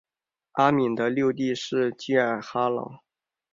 [0.53, 3.01] 阿敏的六弟是济尔哈朗。